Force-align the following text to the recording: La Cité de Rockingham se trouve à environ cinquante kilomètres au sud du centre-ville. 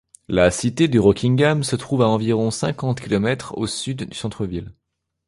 La 0.27 0.49
Cité 0.49 0.87
de 0.87 0.97
Rockingham 0.99 1.63
se 1.63 1.75
trouve 1.75 2.01
à 2.01 2.07
environ 2.07 2.49
cinquante 2.49 3.01
kilomètres 3.01 3.55
au 3.59 3.67
sud 3.67 4.05
du 4.09 4.17
centre-ville. 4.17 4.73